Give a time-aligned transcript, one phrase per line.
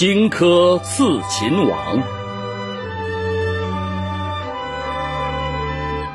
[0.00, 2.02] 荆轲刺秦王。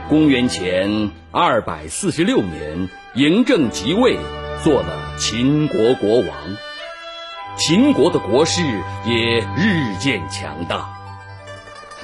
[0.09, 4.17] 公元前二百四十六年，嬴政即位，
[4.63, 6.29] 做了秦国国王。
[7.57, 8.63] 秦国的国势
[9.05, 10.89] 也日渐强大。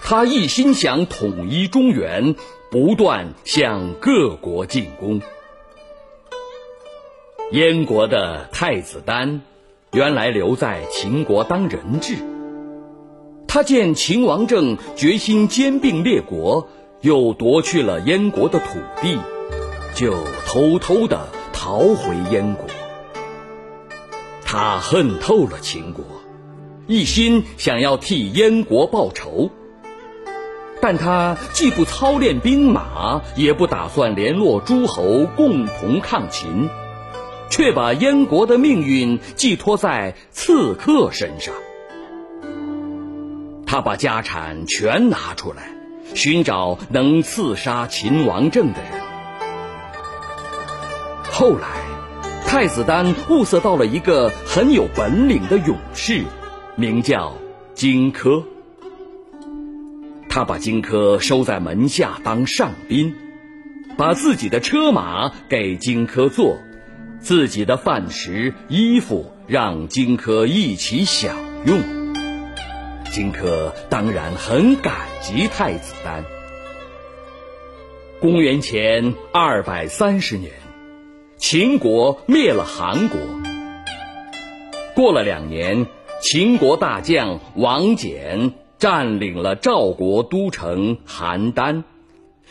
[0.04, 2.36] 他一心想统一中原，
[2.70, 5.20] 不断向各国进攻。
[7.52, 9.42] 燕国的太子丹。
[9.94, 12.16] 原来留在秦国当人质，
[13.46, 16.70] 他见秦王政决心兼并列国，
[17.02, 19.20] 又夺去了燕国的土地，
[19.94, 20.14] 就
[20.48, 22.68] 偷偷的逃回燕国。
[24.46, 26.06] 他恨透了秦国，
[26.88, 29.50] 一心想要替燕国报仇，
[30.82, 36.70] 但他既不操练兵马，也不打算联络诸侯共同抗秦。
[37.52, 41.54] 却把燕国的命运寄托在刺客身上。
[43.68, 45.70] 他把家产全拿出来，
[46.16, 49.02] 寻找能刺杀秦王政的人。
[51.24, 51.68] 后来，
[52.48, 56.24] 太子丹物色到了一个很有本领的勇士，
[56.76, 57.34] 名叫
[57.76, 58.44] 荆轲。
[60.30, 63.14] 他把荆轲收在门下当上宾，
[63.98, 66.58] 把自己的车马给荆轲坐。
[67.22, 71.80] 自己的饭食、衣服让荆轲一起享用，
[73.12, 76.26] 荆轲当然很感激太子丹。
[78.20, 80.52] 公元前二百三十年，
[81.38, 83.20] 秦国灭了韩国。
[84.96, 85.86] 过了两年，
[86.22, 91.84] 秦国大将王翦占领了赵国都城邯郸，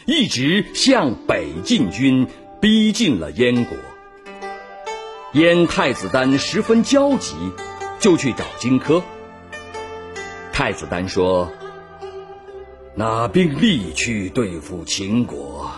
[0.06, 2.28] 一直向北进军，
[2.60, 3.76] 逼近了燕国。
[5.32, 7.36] 燕太子丹十分焦急，
[8.00, 9.00] 就去找荆轲。
[10.52, 11.52] 太子丹说
[12.96, 15.70] ：“拿兵力去对付秦国，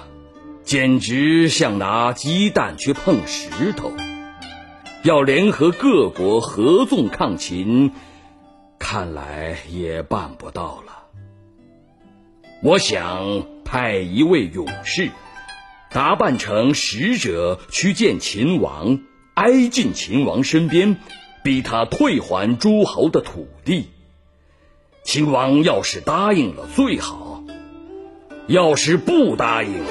[0.64, 3.92] 简直像拿鸡蛋去碰石头。
[5.02, 7.92] 要联合各国合纵抗秦，
[8.79, 11.05] 看来也办不到了。
[12.63, 15.11] 我想派一位勇士，
[15.90, 18.98] 打扮成使者去见秦王。”
[19.35, 20.98] 挨近秦王身边，
[21.43, 23.89] 逼他退还诸侯的土地。
[25.05, 27.43] 秦王要是答应了最好，
[28.47, 29.83] 要是不答应，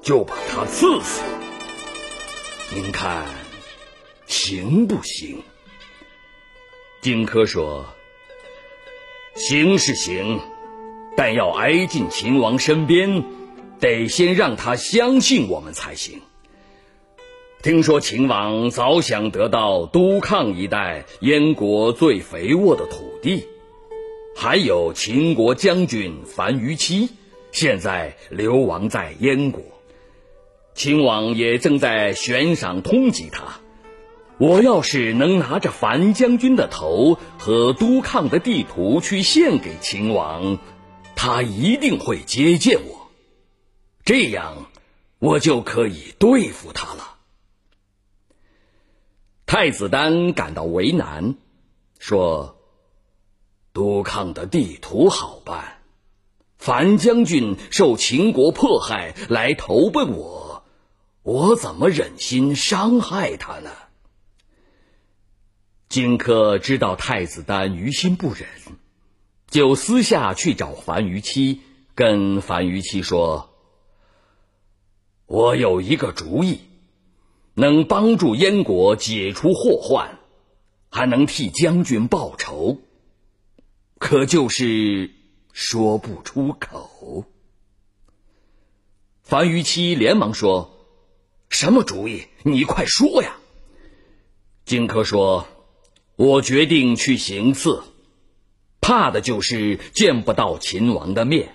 [0.00, 1.22] 就把他赐死。
[2.74, 3.26] 您看
[4.26, 5.42] 行不行？
[7.02, 7.84] 荆轲说
[9.34, 10.40] ：“行是行，
[11.16, 13.24] 但要挨近秦王身边，
[13.80, 16.20] 得先让他相信我们才行。”
[17.62, 23.46] 听说秦王早想得到都抗一带燕国最肥沃的土地，
[24.34, 27.10] 还有秦国将军樊於期，
[27.52, 29.62] 现在流亡在燕国，
[30.74, 33.60] 秦王也正在悬赏通缉他。
[34.38, 40.58] 我要是能拿着樊将军的头和都抗的地图去献给秦王，
[41.14, 43.08] 他一定会接见我，
[44.04, 44.66] 这样
[45.20, 47.10] 我就可以对付他了。
[49.54, 51.34] 太子丹感到为难，
[51.98, 52.56] 说
[53.74, 55.82] ：“都抗的地图好办，
[56.56, 60.64] 樊将军受秦国迫害来投奔我，
[61.22, 63.70] 我怎么忍心伤害他呢？”
[65.90, 68.48] 荆轲知道太子丹于心不忍，
[69.48, 71.60] 就私下去找樊於期，
[71.94, 73.50] 跟樊於期说
[75.28, 76.60] ：“我有一个主意。”
[77.54, 80.18] 能帮助燕国解除祸患，
[80.88, 82.78] 还能替将军报仇，
[83.98, 85.10] 可就是
[85.52, 87.26] 说不出口。
[89.22, 90.86] 樊於期连忙说
[91.50, 92.26] ：“什么主意？
[92.42, 93.36] 你快说呀！”
[94.64, 95.46] 荆轲说
[96.16, 97.82] ：“我决定去行刺，
[98.80, 101.54] 怕的就是见不到秦王的面。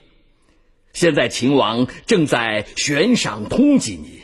[0.94, 4.24] 现在秦王正在悬赏通缉你。”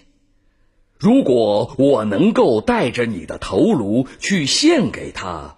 [1.03, 5.57] 如果我能够带着你的头颅去献给他，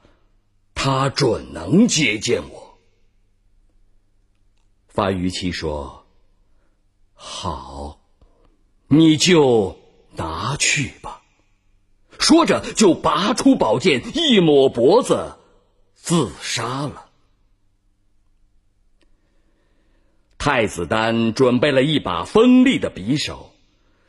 [0.74, 2.80] 他准能接见我。
[4.88, 6.08] 樊于期说
[7.14, 8.00] ：“好，
[8.88, 9.78] 你就
[10.16, 11.22] 拿去吧。”
[12.18, 15.36] 说着就拔出宝剑，一抹脖子，
[15.94, 17.06] 自杀了。
[20.40, 23.52] 太子丹准备了一把锋利的匕首。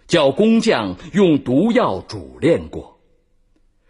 [0.06, 3.00] 叫工匠用毒药煮炼过，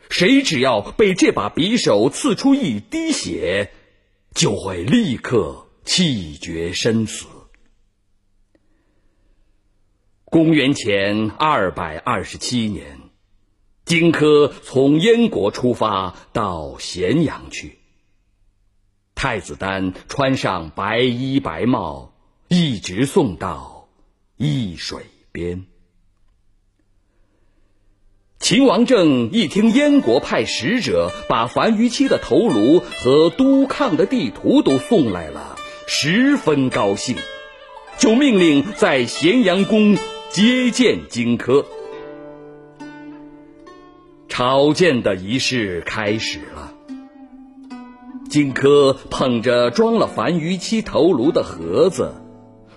[0.08, 3.70] 谁只要被这把匕首刺出一滴血，
[4.34, 7.26] 就会立刻气绝身死。
[10.24, 12.98] 公元前二百二十七年，
[13.84, 17.78] 荆轲从燕国出发到咸阳去。
[19.14, 22.14] 太子丹穿上白衣白帽，
[22.48, 23.88] 一直送到
[24.36, 25.64] 易水边。
[28.46, 35.56] 秦王政一听燕国派使者把樊於期的头颅和督亢的地图都送来了，
[35.88, 37.16] 十分高兴，
[37.98, 39.98] 就命令在咸阳宫
[40.30, 41.64] 接见荆轲。
[44.28, 46.72] 朝见的仪式开始了。
[48.30, 52.14] 荆轲捧着装了樊於期头颅的盒子，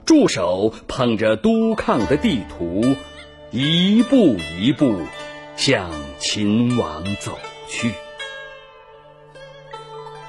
[0.04, 2.95] 助手捧着督亢的地图，
[3.51, 4.95] 一步一步
[5.59, 7.91] 向秦王走去。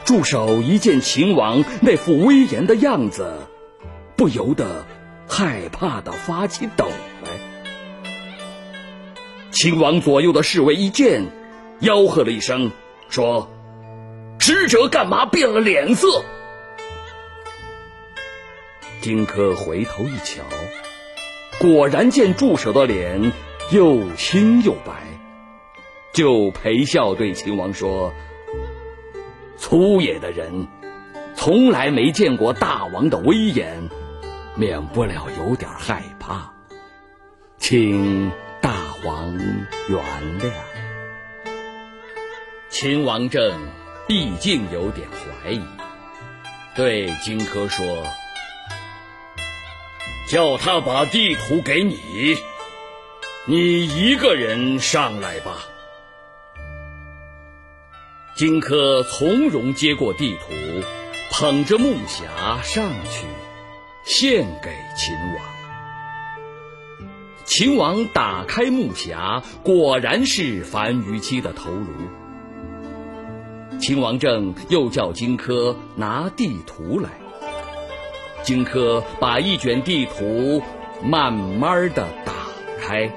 [0.05, 3.33] 助手一见秦王那副威严的样子，
[4.17, 4.85] 不由得
[5.29, 6.85] 害怕的发起抖
[7.23, 8.11] 来。
[9.53, 11.23] 秦王左右的侍卫一见，
[11.81, 12.73] 吆喝了一声，
[13.09, 13.49] 说。
[14.41, 16.09] 使者干嘛变了脸色？
[19.01, 20.43] 荆轲回头一瞧，
[21.61, 23.33] 果然见助手的脸
[23.71, 24.93] 又青又白，
[26.21, 28.13] 就陪笑对秦王说
[29.57, 30.69] ：“粗野的人
[31.35, 33.89] 从来没见过大王的威严，
[34.55, 36.53] 免不了有点害怕，
[37.57, 38.31] 请
[38.61, 38.71] 大
[39.03, 39.35] 王
[39.89, 39.99] 原
[40.41, 40.51] 谅。”
[42.69, 43.59] 秦王政。
[44.07, 45.63] 毕竟有点怀疑，
[46.75, 48.05] 对荆轲说
[50.29, 52.37] ：“叫他把地图给你，
[53.47, 55.65] 你一个人上来吧。”
[58.41, 60.55] 荆轲从容接过地图，
[61.31, 63.27] 捧着木匣上去，
[64.03, 65.45] 献给秦王。
[67.45, 71.87] 秦王打开木匣，果然是樊於期的头颅。
[73.79, 77.11] 秦王政又叫荆轲拿地图来。
[78.43, 80.63] 荆轲把一卷地图
[81.05, 82.33] 慢慢的打
[82.81, 83.13] 开，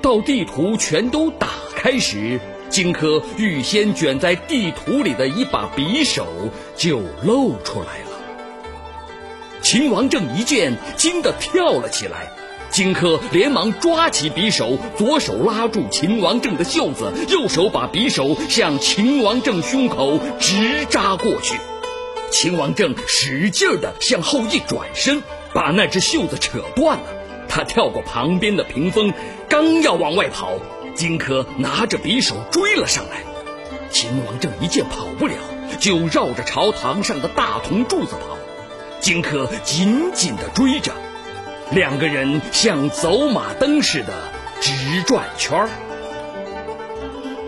[0.00, 2.38] 到地图全都打开时，
[2.78, 6.24] 荆轲预先卷在地图里的一把匕首
[6.76, 9.58] 就露出来了。
[9.60, 12.28] 秦王政一见，惊得跳了起来。
[12.70, 21.58] 荆轲连忙抓起匕首，左手拉住秦王政的袖子，右手把匕首向秦王政胸口直扎过去。
[22.30, 25.20] 秦王政使劲的向后一转身，
[25.52, 27.04] 把那只袖子扯断了。
[27.48, 29.12] 他跳过旁边的屏风，
[29.48, 30.52] 刚要往外跑，
[30.98, 33.18] 荆轲拿着匕首追了上来。
[33.88, 35.34] 秦王政一见跑不了，
[35.78, 38.36] 就绕着朝堂上的大铜柱子跑。
[38.98, 40.92] 荆轲紧紧的追着。
[41.70, 44.12] 两个人像走马灯似的
[44.60, 44.72] 直
[45.06, 45.68] 转圈儿。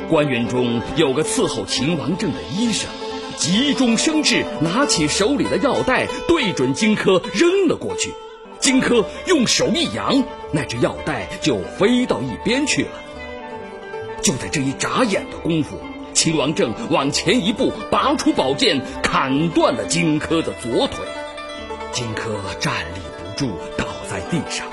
[0.08, 2.88] 官员中有个伺候秦王政的医生，
[3.37, 8.12] 急中生智，拿起手里的药袋，对准荆轲扔了过去。
[8.61, 12.91] 荆轲用手一扬，那只药袋就飞到一边去了。
[14.23, 15.79] 就在这一眨眼的功夫，
[16.13, 21.05] 秦王政往前一步，拔出宝剑，砍断了荆轲的左腿。
[21.93, 23.87] 荆轲站立不住，倒。
[24.11, 24.67] 在地上，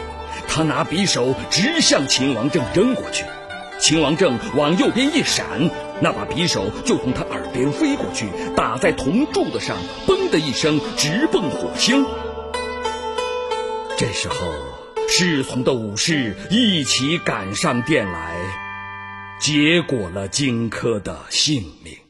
[0.47, 3.23] 他拿匕首直向秦王政扔过去。
[3.79, 5.69] 秦王政往右边一闪，
[6.01, 8.25] 那把匕首就从他耳边飞过去，
[8.55, 9.77] 打在铜柱子上，
[10.07, 12.03] 嘣的一声直奔火星。
[13.95, 14.51] 这时候，
[15.07, 18.37] 侍从的武士一起赶上殿来，
[19.39, 22.06] 结果了荆轲的性命。